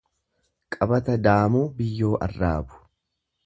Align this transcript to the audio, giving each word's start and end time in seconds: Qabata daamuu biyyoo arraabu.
Qabata 0.75 1.17
daamuu 1.27 1.63
biyyoo 1.77 2.13
arraabu. 2.29 2.85